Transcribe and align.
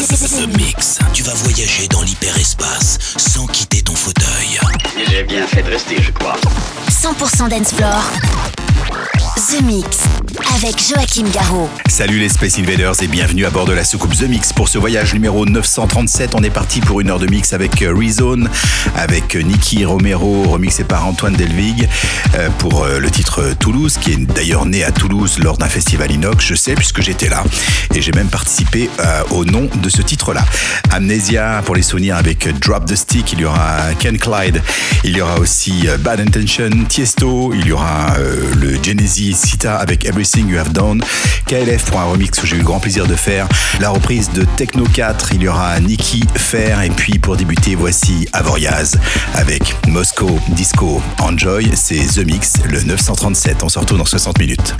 The 0.00 0.46
Mix. 0.56 0.98
Tu 1.12 1.22
vas 1.22 1.34
voyager 1.34 1.86
dans 1.88 2.00
l'hyperespace 2.00 2.96
sans 3.18 3.46
quitter 3.46 3.82
ton 3.82 3.94
fauteuil. 3.94 4.58
J'ai 5.10 5.22
bien 5.24 5.46
fait 5.46 5.62
de 5.62 5.68
rester, 5.68 6.00
je 6.00 6.10
crois. 6.12 6.36
100% 6.88 7.50
dance 7.50 7.74
floor. 7.74 8.02
The 9.16 9.62
Mix 9.62 9.98
avec 10.54 10.80
Joachim 10.80 11.28
Garraud. 11.32 11.68
Salut 11.88 12.18
les 12.18 12.28
Space 12.28 12.58
Invaders 12.58 13.02
et 13.02 13.06
bienvenue 13.06 13.44
à 13.44 13.50
bord 13.50 13.64
de 13.64 13.72
la 13.72 13.84
soucoupe 13.84 14.16
The 14.16 14.28
Mix. 14.28 14.52
Pour 14.52 14.68
ce 14.68 14.78
voyage 14.78 15.14
numéro 15.14 15.46
937, 15.46 16.34
on 16.34 16.42
est 16.42 16.50
parti 16.50 16.80
pour 16.80 17.00
une 17.00 17.10
heure 17.10 17.18
de 17.18 17.26
mix 17.26 17.52
avec 17.52 17.82
euh, 17.82 17.94
Rezone, 17.94 18.48
avec 18.96 19.36
euh, 19.36 19.40
Nicky 19.40 19.84
Romero, 19.84 20.44
remixé 20.44 20.84
par 20.84 21.06
Antoine 21.06 21.34
Delvig, 21.34 21.88
euh, 22.34 22.48
pour 22.58 22.86
le 22.86 23.10
titre 23.10 23.54
Toulouse, 23.58 23.98
qui 24.00 24.12
est 24.12 24.16
d'ailleurs 24.16 24.66
né 24.66 24.84
à 24.84 24.92
Toulouse 24.92 25.38
lors 25.38 25.56
d'un 25.56 25.68
festival 25.68 26.10
inox, 26.12 26.44
je 26.44 26.54
sais, 26.54 26.74
puisque 26.74 27.00
j'étais 27.00 27.28
là. 27.28 27.42
Et 27.94 28.02
j'ai 28.02 28.12
même 28.12 28.28
participé 28.28 28.90
au 29.30 29.44
nom 29.44 29.68
de 29.74 29.88
ce 29.88 30.02
titre-là. 30.02 30.44
Amnesia 30.90 31.62
pour 31.64 31.74
les 31.74 31.82
souvenirs 31.82 32.16
avec 32.16 32.48
Drop 32.60 32.84
the 32.84 32.94
Stick, 32.94 33.32
il 33.32 33.40
y 33.40 33.44
aura 33.44 33.94
Ken 33.98 34.18
Clyde, 34.18 34.62
il 35.04 35.16
y 35.16 35.20
aura 35.20 35.38
aussi 35.38 35.88
Bad 36.00 36.20
Intention, 36.20 36.70
Tiesto, 36.88 37.52
il 37.54 37.66
y 37.66 37.72
aura 37.72 38.16
le 38.56 38.78
Genesis 39.00 39.34
Sita 39.34 39.76
avec 39.76 40.04
Everything 40.04 40.46
You 40.50 40.58
Have 40.58 40.72
Done, 40.72 41.02
KLF 41.46 41.84
pour 41.86 42.00
un 42.00 42.04
remix 42.04 42.38
que 42.38 42.46
j'ai 42.46 42.56
eu 42.56 42.58
le 42.58 42.64
grand 42.64 42.80
plaisir 42.80 43.06
de 43.06 43.14
faire, 43.14 43.48
la 43.80 43.88
reprise 43.88 44.30
de 44.30 44.44
Techno 44.58 44.84
4, 44.84 45.32
il 45.32 45.42
y 45.42 45.48
aura 45.48 45.80
Nicky 45.80 46.22
Fair, 46.34 46.82
et 46.82 46.90
puis 46.90 47.18
pour 47.18 47.36
débuter, 47.38 47.76
voici 47.76 48.28
Avoriaz 48.34 48.98
avec 49.34 49.74
Moscow 49.88 50.38
Disco 50.48 51.00
Enjoy, 51.18 51.70
c'est 51.74 52.06
The 52.14 52.26
Mix, 52.26 52.54
le 52.66 52.82
937. 52.82 53.62
On 53.62 53.70
se 53.70 53.78
retrouve 53.78 53.96
dans 53.96 54.04
60 54.04 54.38
minutes. 54.38 54.74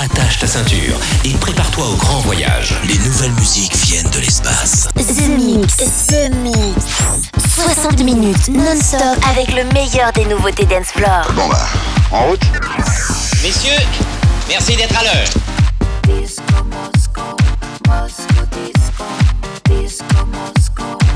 Attache 0.00 0.38
ta 0.38 0.46
ceinture 0.46 0.96
et 1.24 1.32
prépare-toi 1.32 1.84
au 1.88 1.96
grand 1.96 2.20
voyage. 2.20 2.74
Les 2.86 2.98
nouvelles 2.98 3.32
musiques 3.32 3.74
viennent 3.84 4.10
de 4.10 4.20
l'espace. 4.20 4.86
The 4.94 5.28
Mix, 5.28 5.76
The 6.06 6.30
Mix. 6.36 6.86
60 7.56 8.04
minutes 8.04 8.48
non-stop 8.48 9.18
avec 9.28 9.48
le 9.52 9.64
meilleur 9.74 10.12
des 10.12 10.24
nouveautés 10.26 10.66
dance 10.66 10.92
floor. 10.94 11.32
Bon 11.34 11.48
bah, 11.48 11.68
en 12.12 12.26
route 12.28 12.40
Messieurs, 13.42 13.70
merci 14.48 14.76
d'être 14.76 14.94
à 14.98 15.02
l'heure. 15.02 15.30
Les 16.06 16.26
fraîches 16.26 16.36
garçons 16.36 17.00
sont 17.00 17.96
très 19.64 19.88
chics. 19.88 21.09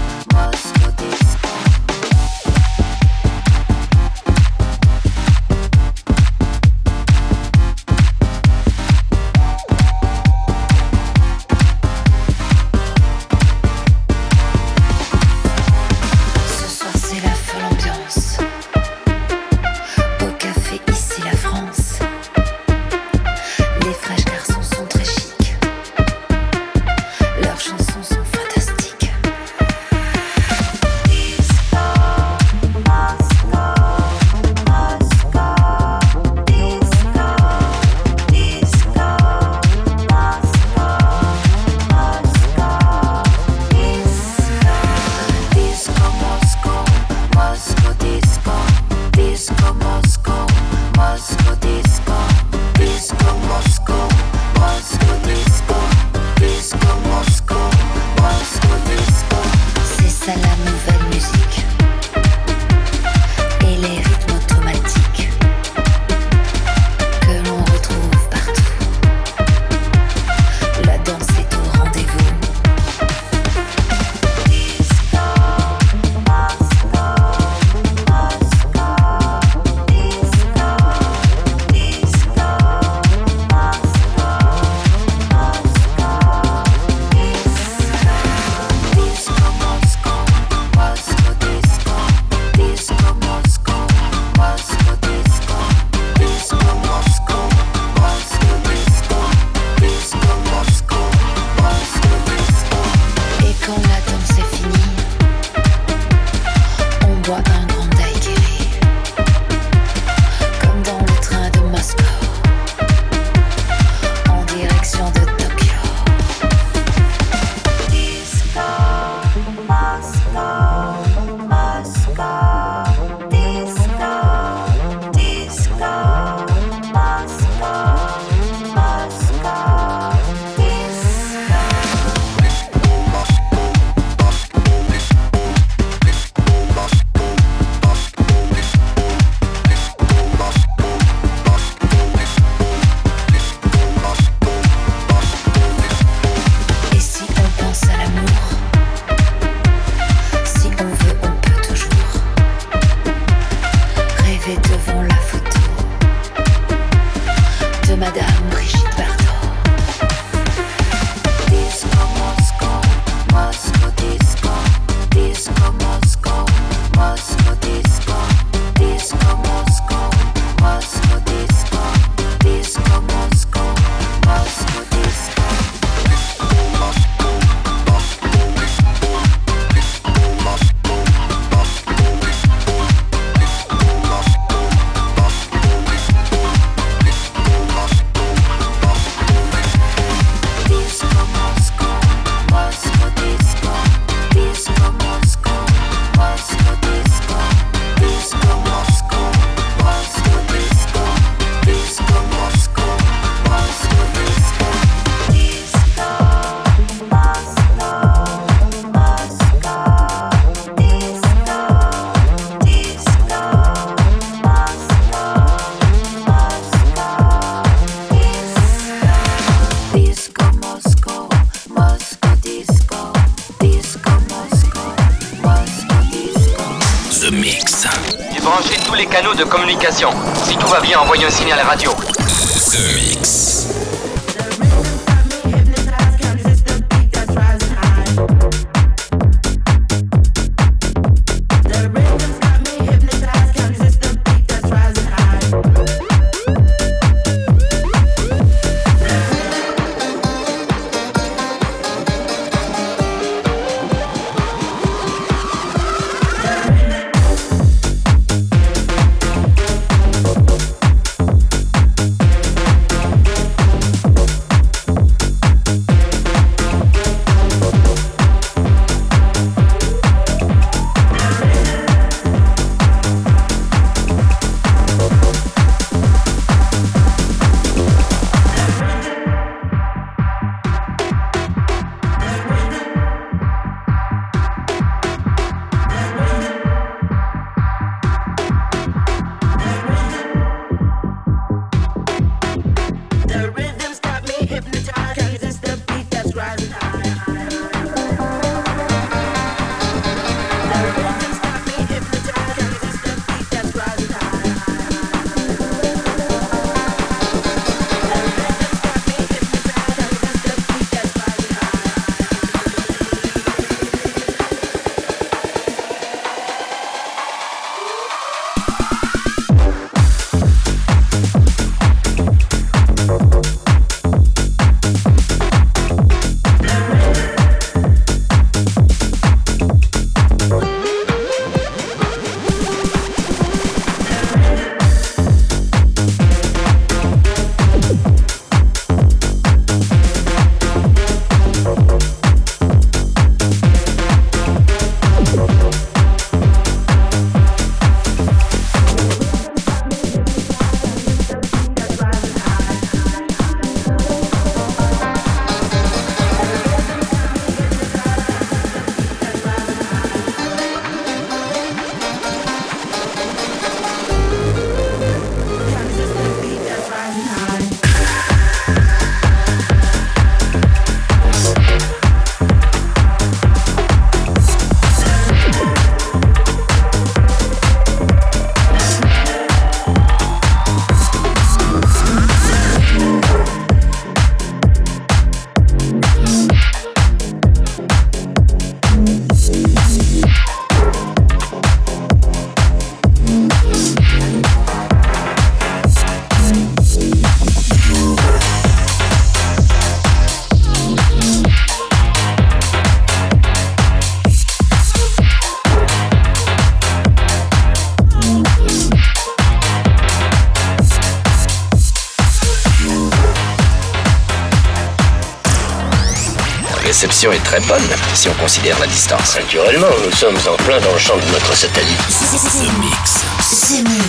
Est 417.32 417.44
très 417.44 417.60
bonne 417.60 417.82
si 418.14 418.28
on 418.28 418.34
considère 418.34 418.78
la 418.78 418.86
distance. 418.86 419.36
Naturellement, 419.36 419.86
nous 420.04 420.12
sommes 420.12 420.36
en 420.48 420.56
plein 420.64 420.80
dans 420.80 420.92
le 420.92 420.98
champ 420.98 421.16
de 421.16 421.26
notre 421.32 421.54
satellite. 421.54 421.98
The 421.98 422.70
Mix. 422.78 423.24
The 423.68 423.82
Mix. 423.88 424.04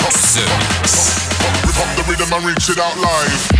qu'il 2.65 3.54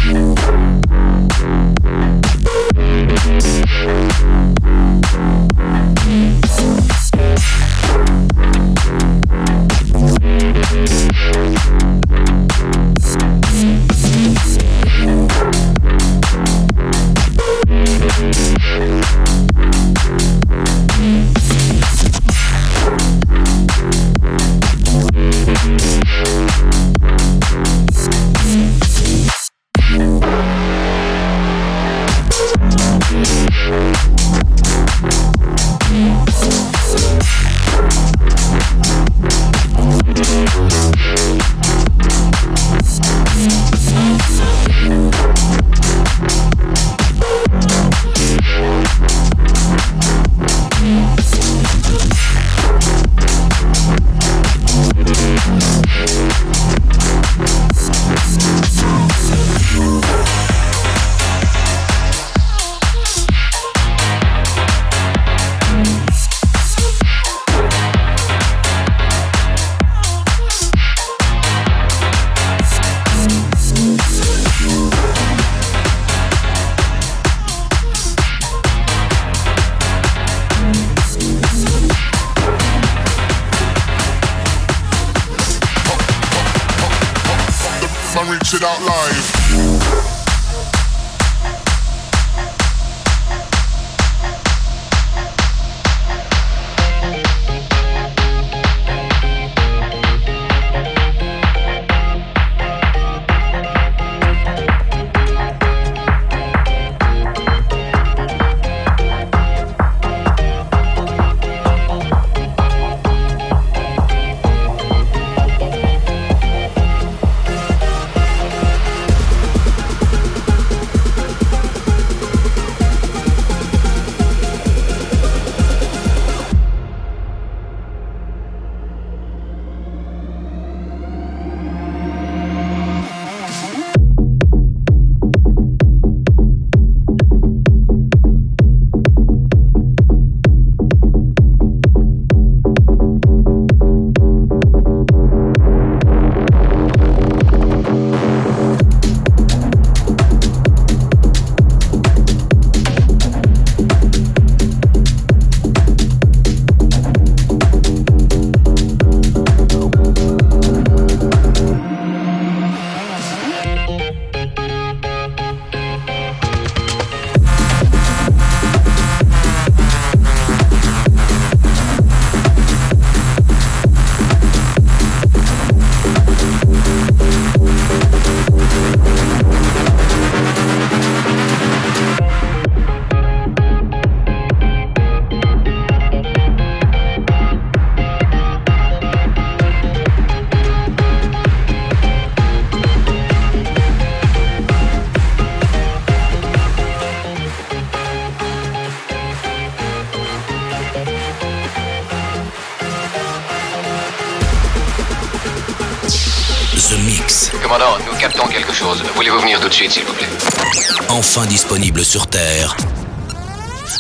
disponible 211.44 212.06
sur 212.06 212.28
Terre 212.28 212.78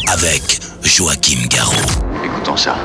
avec 0.08 0.62
Joachim 0.84 1.46
Garot. 1.50 1.74
Écoutons 2.24 2.56
ça. 2.56 2.77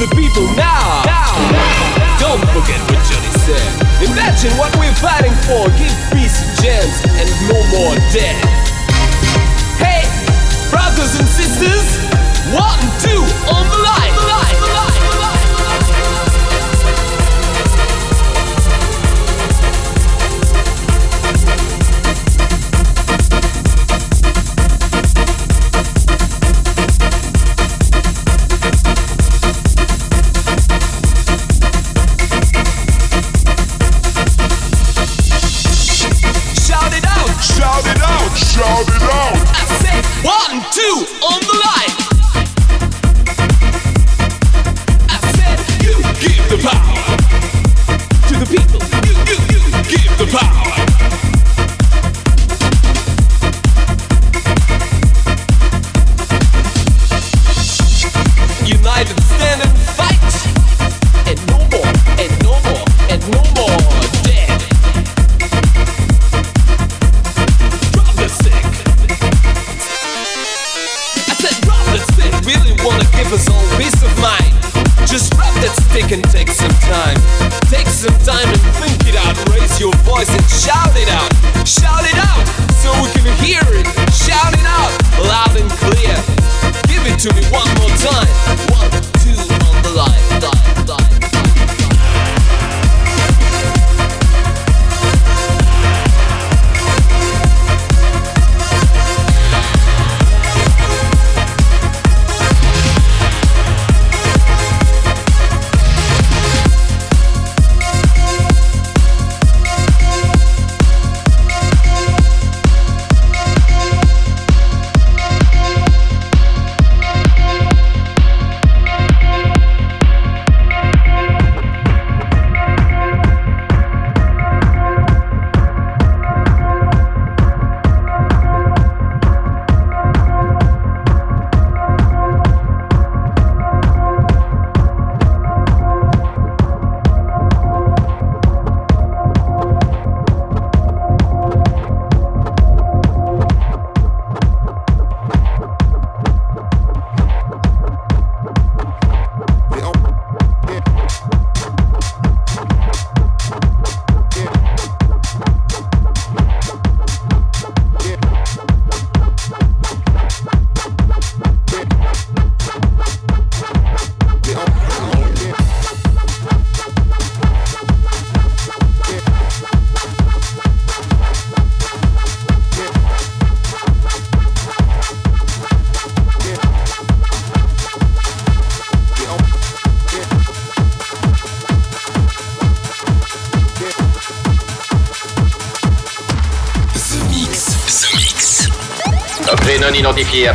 the 0.00 0.06
people 0.16 0.46
now. 0.54 0.69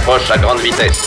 approche 0.05 0.29
à 0.29 0.37
grande 0.37 0.59
vitesse. 0.59 1.04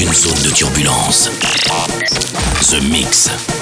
Une 0.00 0.14
zone 0.14 0.42
de 0.42 0.50
turbulence. 0.50 1.28
The 2.70 2.80
Mix. 2.82 3.57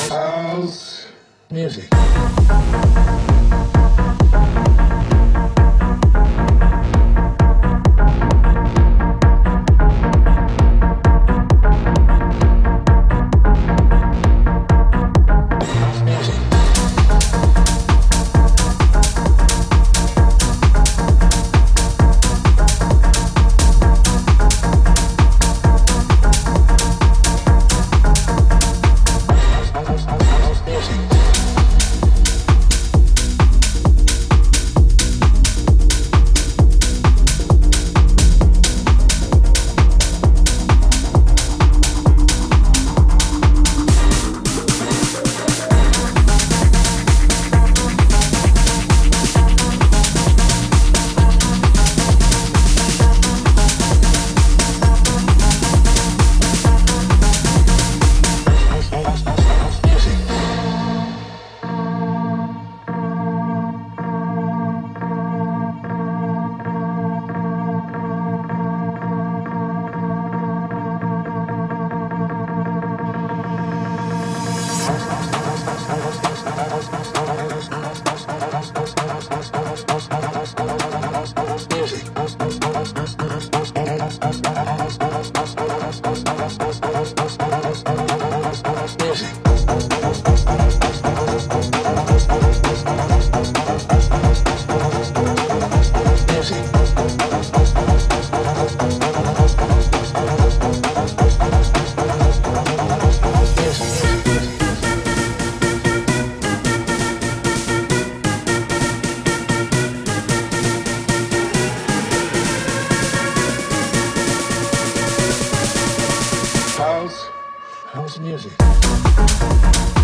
house 117.97 118.19
music. 118.19 119.96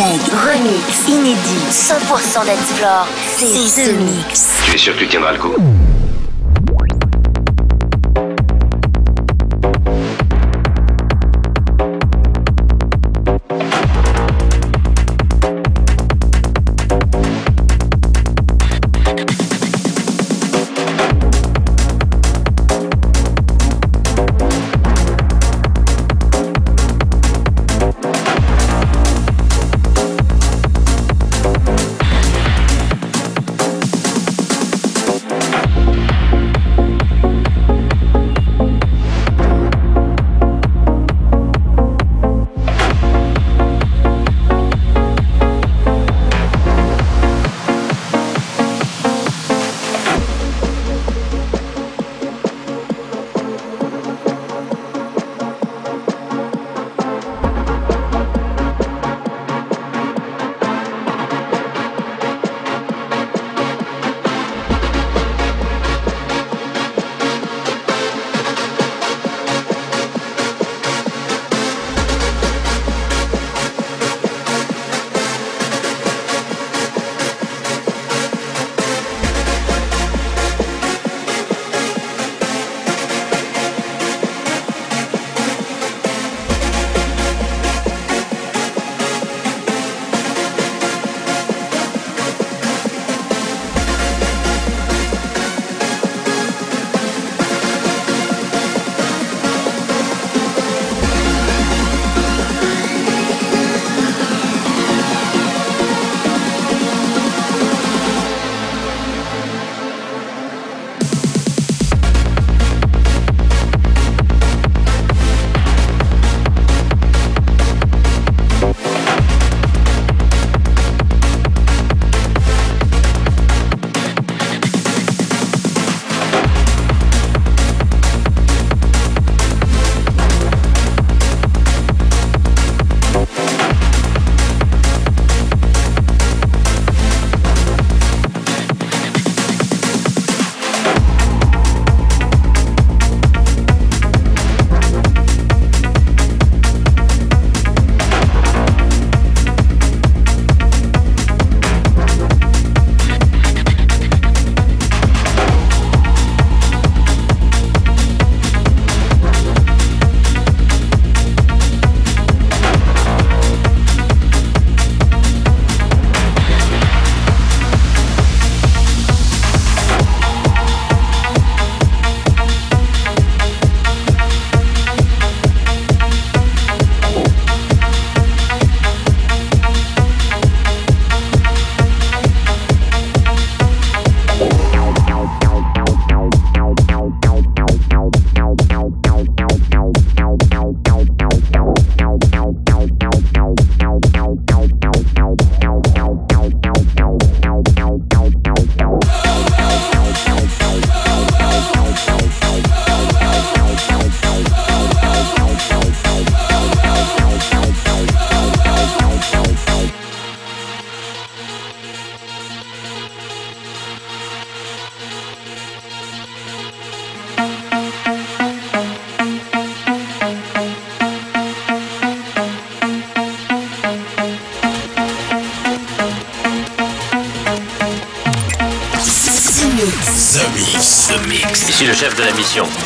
Remix, 0.00 1.06
inédit, 1.06 1.38
100% 1.70 2.46
d'explore. 2.46 3.06
C'est 3.36 3.84
The 3.84 3.94
Mix. 3.98 4.62
Tu 4.64 4.74
es 4.74 4.78
sûr 4.78 4.94
que 4.94 5.00
tu 5.00 5.08
tiendras 5.08 5.32
le 5.32 5.38
coup? 5.38 5.54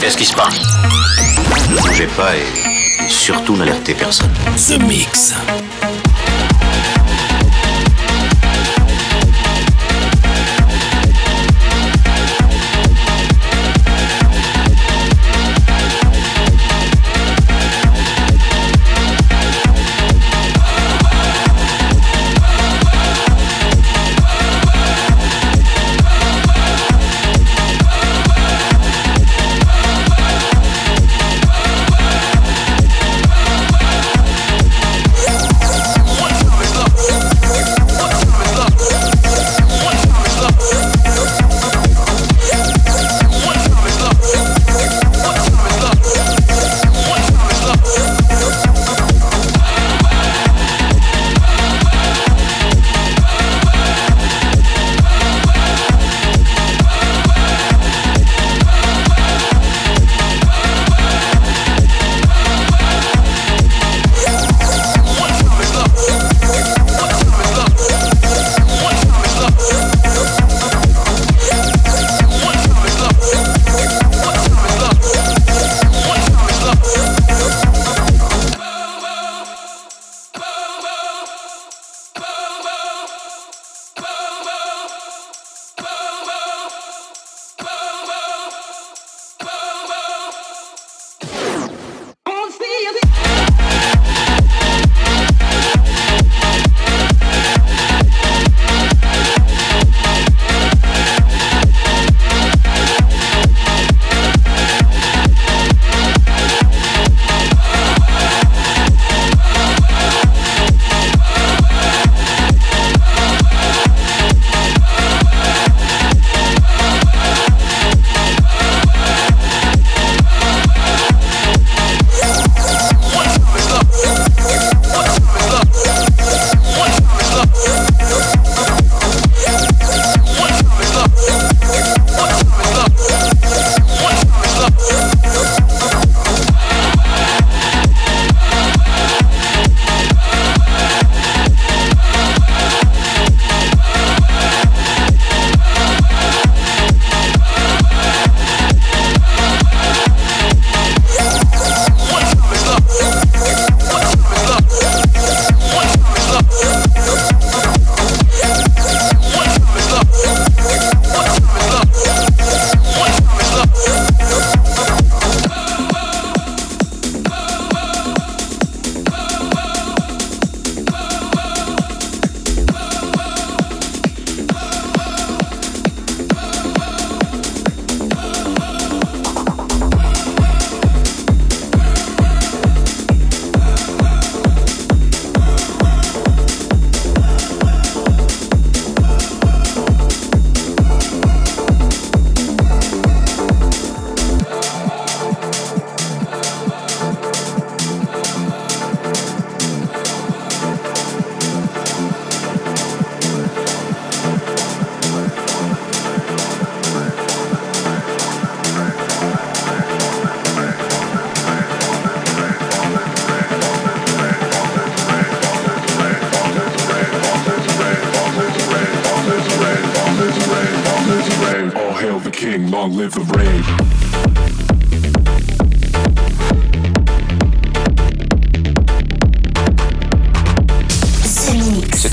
Qu'est-ce 0.00 0.16
qui 0.16 0.24
se 0.26 0.34
passe 0.34 0.60
Ne 1.70 1.76
bougez 1.80 2.06
pas 2.06 2.36
et 2.36 3.08
surtout 3.08 3.56
n'alertez 3.56 3.94
personne. 3.94 4.30
The 4.56 4.78
Mix. 4.82 5.34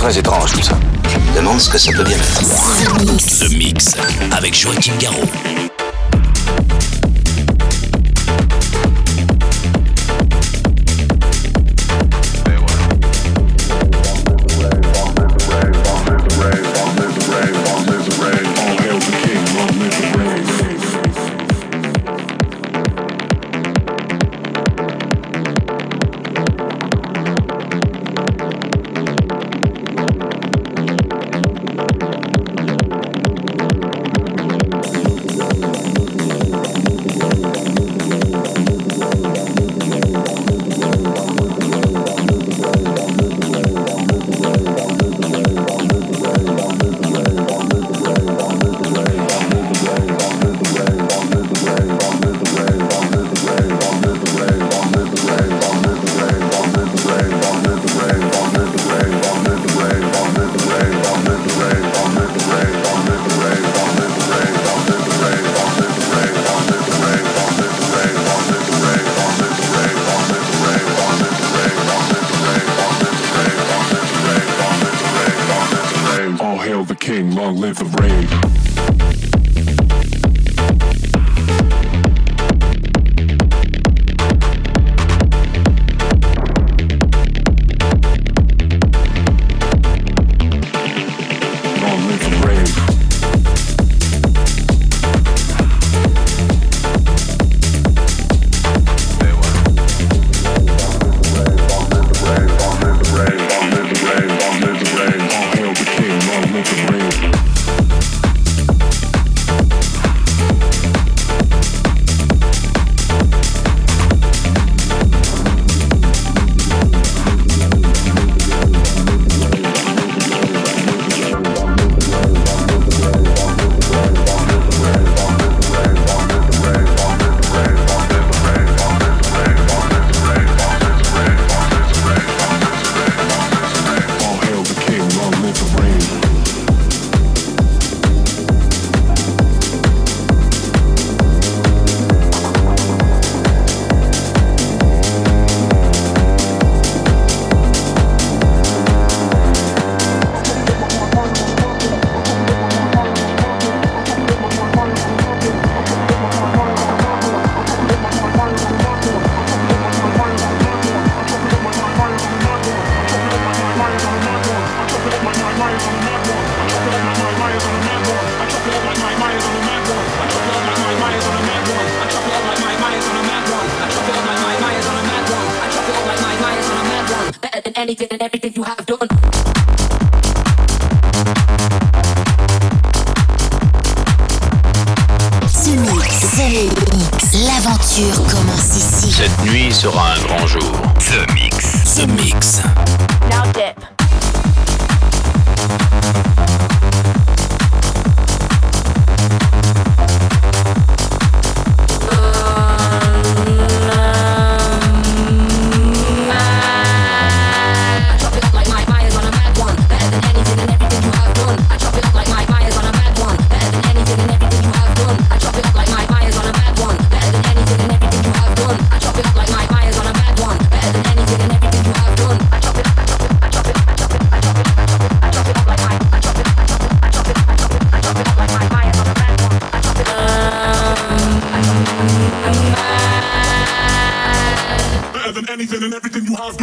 Très 0.04 0.20
étrange 0.20 0.52
tout 0.52 0.62
ça. 0.62 0.78
Je 1.08 1.18
me 1.18 1.38
demande 1.38 1.62
ce 1.62 1.70
que 1.70 1.78
ça 1.78 1.90
peut 1.94 2.04
bien 2.04 2.18
faire. 2.18 2.94
The 3.40 3.50
Mix 3.54 3.96
avec 4.32 4.54
Joachim 4.54 4.92
Garraud. 5.00 5.24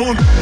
tun. 0.01 0.40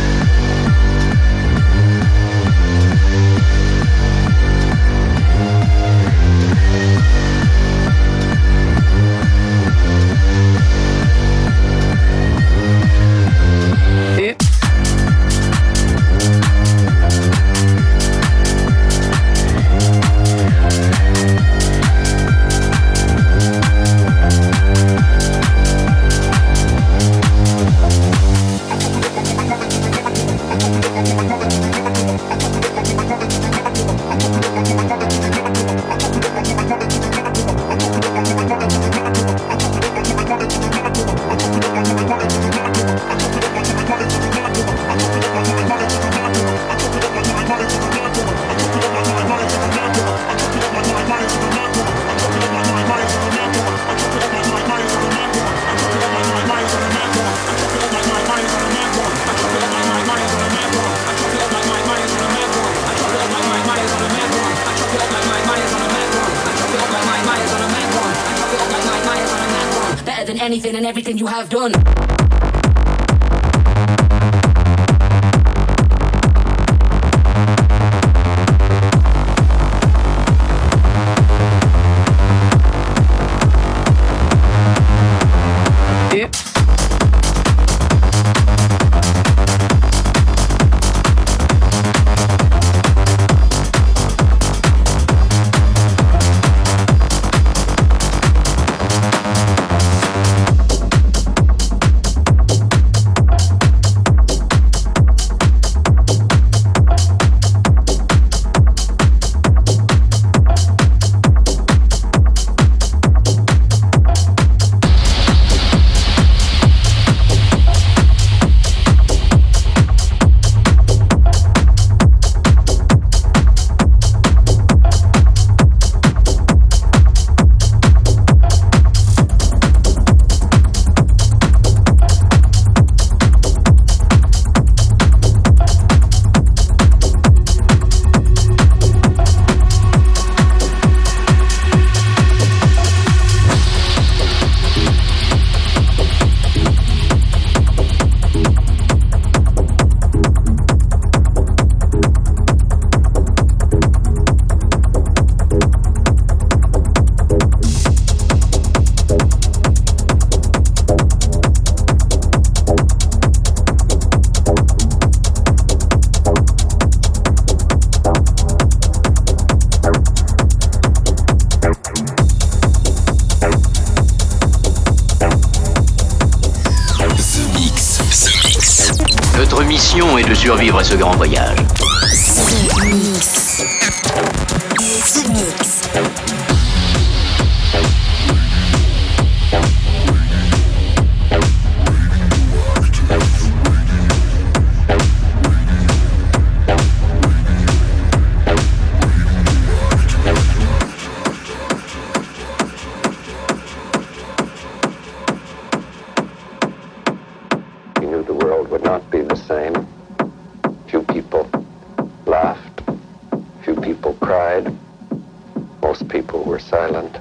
were 216.48 216.58
silent, 216.58 217.14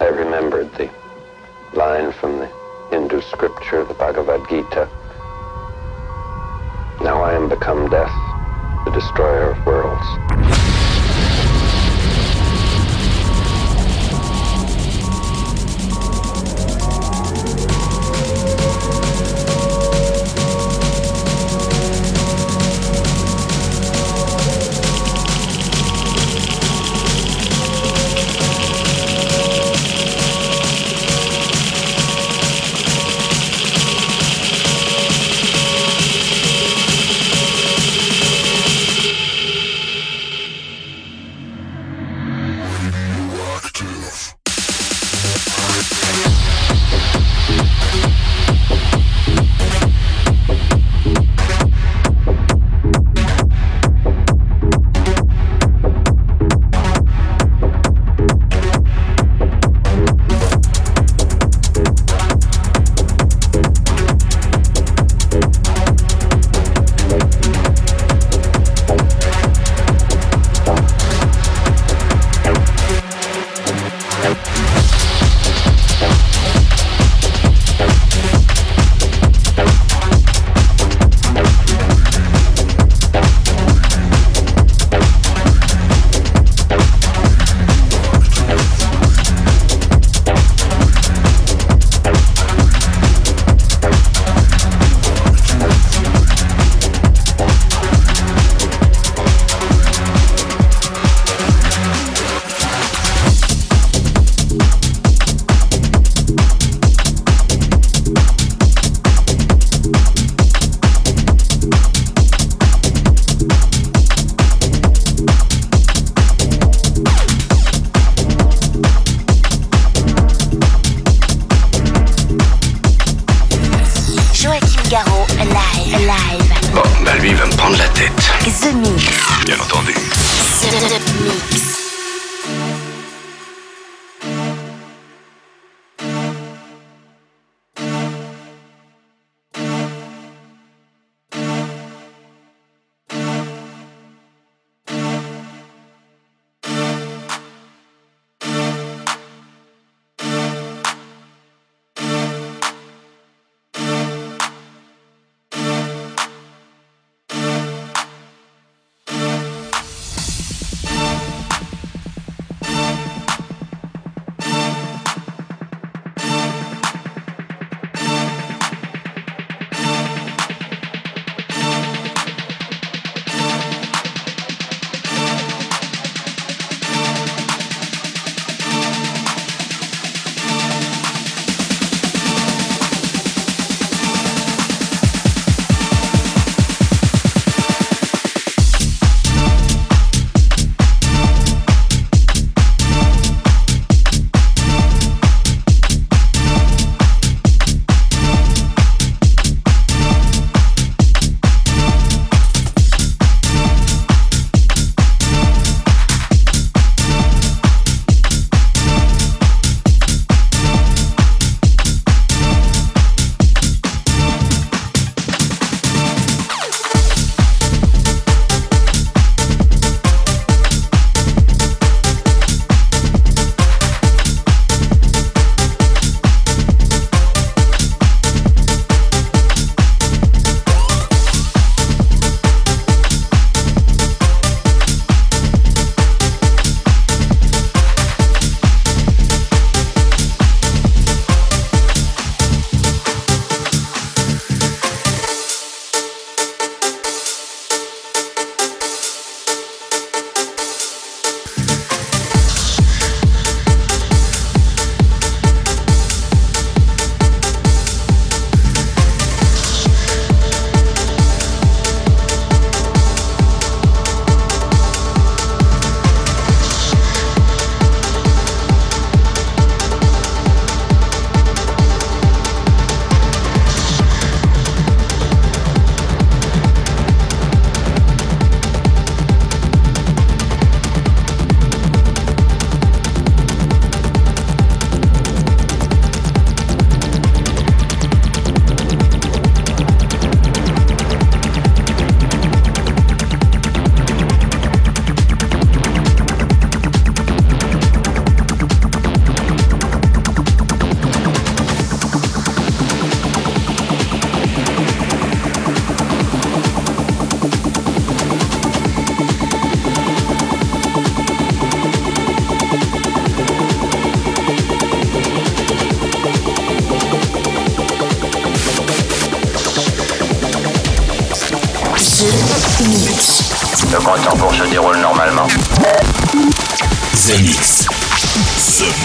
I 0.00 0.06
remembered 0.08 0.68
the 0.74 0.90
line 1.74 2.10
from 2.10 2.38
the 2.38 2.50
Hindu 2.90 3.20
scripture, 3.20 3.84
the 3.84 3.94
Bhagavad 3.94 4.40
Gita. 4.50 4.88
Now 7.04 7.22
I 7.22 7.34
am 7.34 7.48
become 7.48 7.88
death, 7.88 8.12
the 8.84 8.90
destroyer 8.90 9.52
of 9.52 9.64
worlds. 9.64 10.61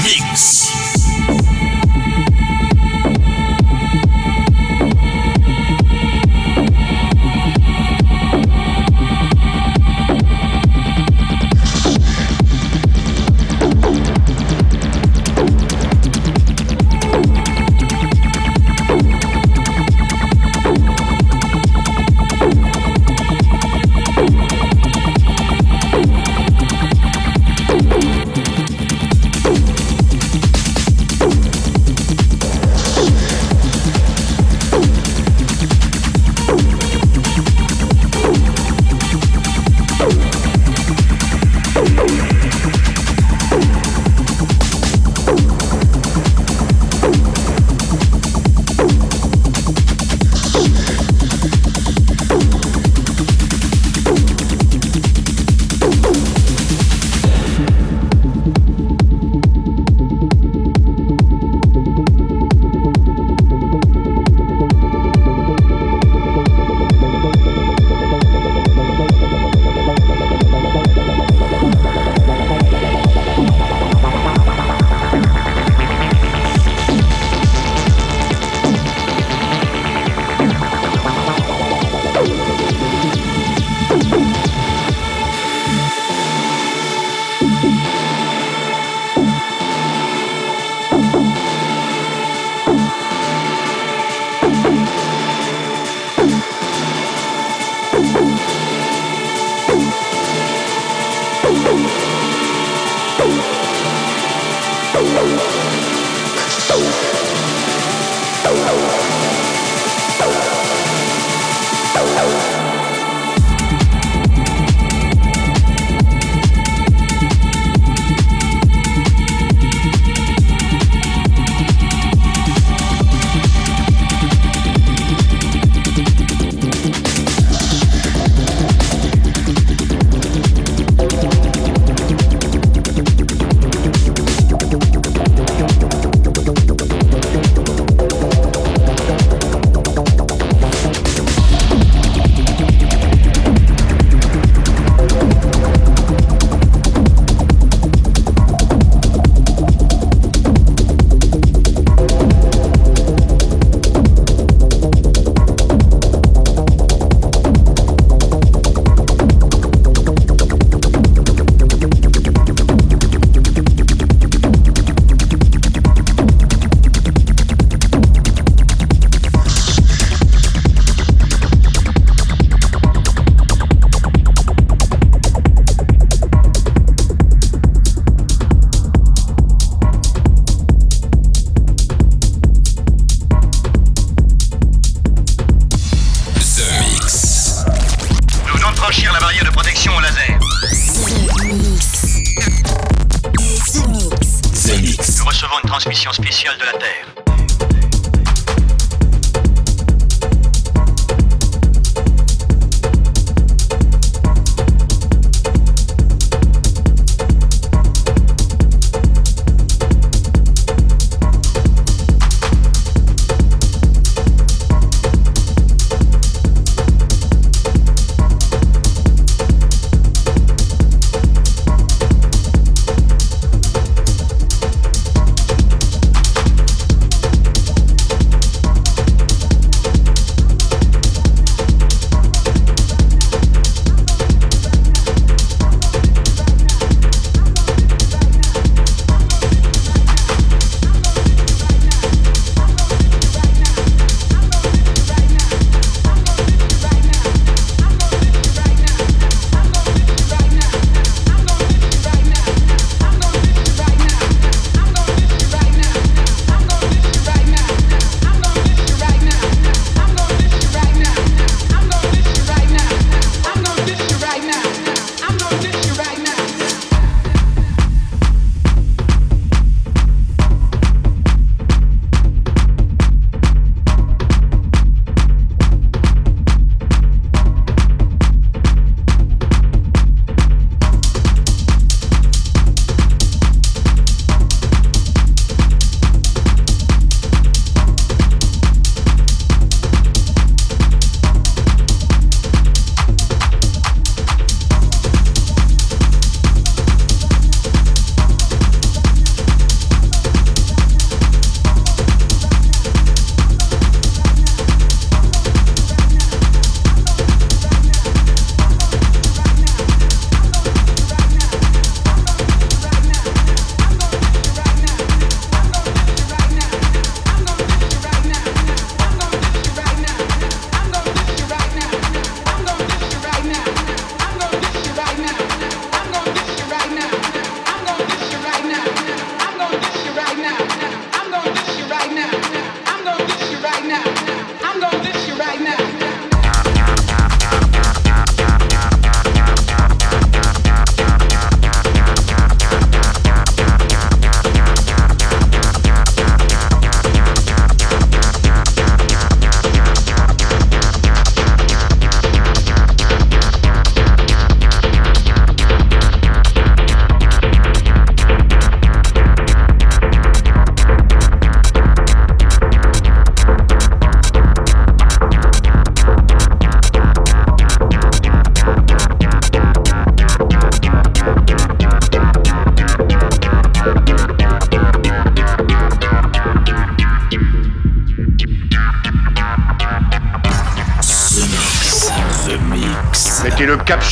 Mix. 0.03 1.06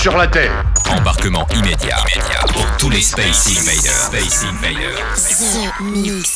Sur 0.05 0.17
la 0.17 0.27
Terre. 0.27 0.63
Embarquement 0.91 1.47
immédiat, 1.55 1.97
immédiat 2.15 2.41
pour 2.53 2.77
tous 2.77 2.91
les 2.91 3.01
Space 3.01 3.47
Invaders. 3.47 3.91
Space 3.91 4.43
Invaders. 4.43 5.15
The 5.17 5.81
Mix. 5.81 6.34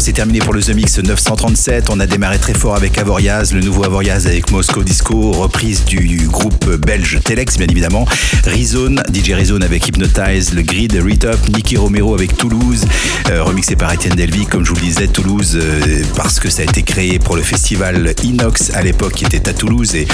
C'est 0.00 0.12
terminé 0.12 0.38
pour 0.40 0.52
le 0.52 0.62
The 0.62 0.74
Mix 0.74 0.98
937. 1.42 1.90
On 1.90 1.98
a 1.98 2.06
démarré 2.06 2.38
très 2.38 2.54
fort 2.54 2.76
avec 2.76 2.98
Avoriaz, 2.98 3.52
le 3.52 3.60
nouveau 3.60 3.84
Avoriaz 3.84 4.26
avec 4.28 4.52
Moscow 4.52 4.84
Disco, 4.84 5.32
reprise 5.32 5.84
du 5.84 6.28
groupe 6.28 6.70
belge 6.76 7.18
Telex, 7.24 7.58
bien 7.58 7.66
évidemment. 7.66 8.06
Rizone, 8.44 9.02
DJ 9.12 9.32
Rizone 9.32 9.64
avec 9.64 9.88
Hypnotize, 9.88 10.54
le 10.54 10.62
Grid, 10.62 10.94
Retop, 10.94 11.38
Nicky 11.48 11.76
Romero 11.76 12.14
avec 12.14 12.36
Toulouse, 12.36 12.84
euh, 13.30 13.42
remixé 13.42 13.74
par 13.74 13.92
Etienne 13.92 14.14
Delvig, 14.14 14.48
comme 14.48 14.64
je 14.64 14.70
vous 14.70 14.76
le 14.76 14.82
disais, 14.82 15.08
Toulouse, 15.08 15.58
euh, 15.60 16.02
parce 16.14 16.38
que 16.38 16.48
ça 16.48 16.62
a 16.62 16.64
été 16.64 16.82
créé 16.82 17.18
pour 17.18 17.34
le 17.34 17.42
festival 17.42 18.14
Inox 18.22 18.70
à 18.74 18.82
l'époque 18.82 19.14
qui 19.14 19.24
était 19.24 19.48
à 19.48 19.52
Toulouse 19.52 19.96
et 19.96 20.06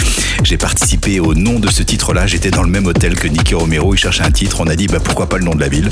j'ai 0.44 0.56
participé 0.56 1.20
au 1.20 1.34
nom 1.34 1.58
de 1.58 1.68
ce 1.68 1.82
titre-là. 1.82 2.26
J'étais 2.26 2.50
dans 2.50 2.62
le 2.62 2.70
même 2.70 2.86
hôtel 2.86 3.14
que 3.16 3.28
Nicky 3.28 3.54
Romero, 3.54 3.92
il 3.92 3.98
cherchait 3.98 4.24
un 4.24 4.30
titre, 4.30 4.60
on 4.60 4.66
a 4.66 4.76
dit 4.76 4.86
bah, 4.86 5.00
pourquoi 5.02 5.28
pas 5.28 5.36
le 5.36 5.44
nom 5.44 5.54
de 5.54 5.60
la 5.60 5.68
ville. 5.68 5.90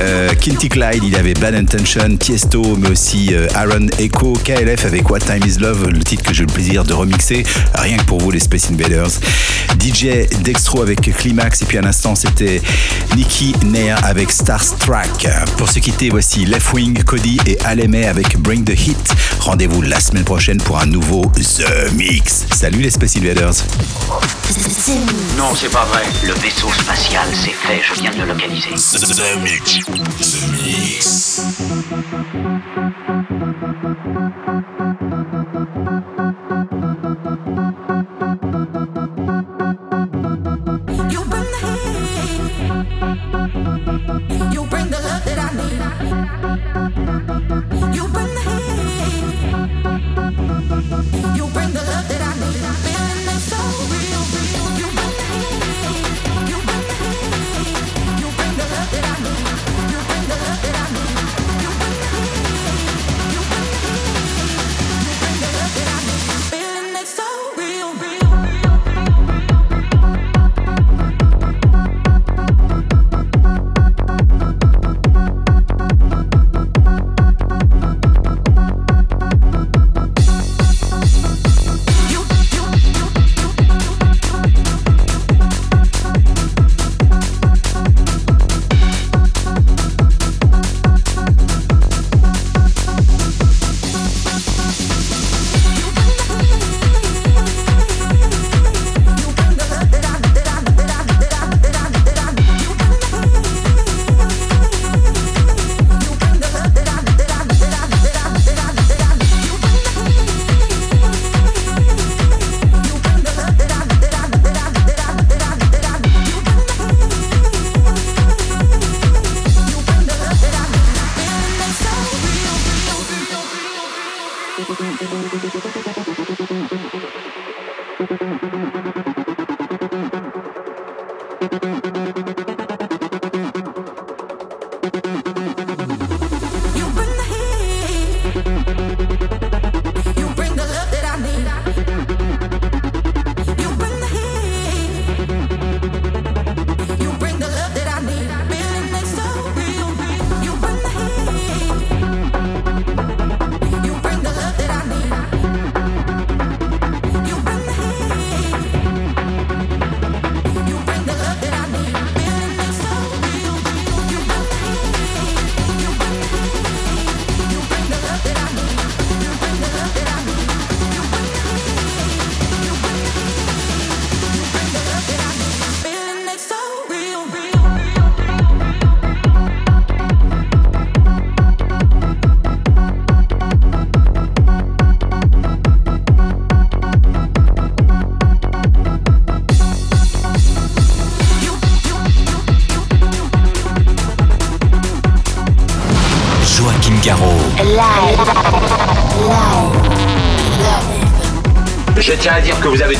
Euh, 0.00 0.34
Kinty 0.34 0.68
Clyde, 0.68 1.02
il 1.02 1.16
avait 1.16 1.34
Bad 1.34 1.54
Intention, 1.54 2.14
Tiesto, 2.18 2.76
mais 2.76 2.90
aussi 2.90 3.30
euh, 3.32 3.46
Aaron 3.54 3.86
Echo, 3.98 4.34
Avec 4.66 5.08
What 5.08 5.20
Time 5.20 5.42
Is 5.46 5.60
Love, 5.60 5.90
le 5.90 6.02
titre 6.02 6.24
que 6.24 6.34
j'ai 6.34 6.42
le 6.42 6.52
plaisir 6.52 6.82
de 6.82 6.92
remixer, 6.92 7.44
rien 7.76 7.96
que 7.98 8.02
pour 8.02 8.20
vous 8.20 8.32
les 8.32 8.40
Space 8.40 8.68
Invaders. 8.72 9.10
DJ 9.78 10.26
Dextro 10.42 10.82
avec 10.82 11.02
Climax, 11.02 11.62
et 11.62 11.66
puis 11.66 11.78
à 11.78 11.82
l'instant 11.82 12.16
c'était 12.16 12.60
Nicky 13.14 13.54
Nair 13.64 14.04
avec 14.04 14.32
Starstruck. 14.32 15.28
Pour 15.56 15.68
se 15.68 15.78
quitter, 15.78 16.10
voici 16.10 16.46
Left 16.46 16.72
Wing, 16.72 17.00
Cody 17.04 17.38
et 17.46 17.56
Aleme 17.64 18.02
avec 18.08 18.38
Bring 18.38 18.64
the 18.64 18.70
Heat. 18.70 19.14
Rendez-vous 19.38 19.82
la 19.82 20.00
semaine 20.00 20.24
prochaine 20.24 20.58
pour 20.58 20.80
un 20.80 20.86
nouveau 20.86 21.22
The 21.36 21.92
Mix. 21.94 22.46
Salut 22.52 22.80
les 22.80 22.90
Space 22.90 23.16
Invaders. 23.16 23.54
Non, 25.36 25.54
c'est 25.54 25.70
pas 25.70 25.84
vrai. 25.86 26.04
Le 26.24 26.34
vaisseau 26.34 26.68
spatial, 26.72 27.26
c'est 27.32 27.50
fait, 27.50 27.82
je 27.82 28.00
viens 28.00 28.10
de 28.12 28.18
le 28.18 28.26
localiser. 28.26 28.76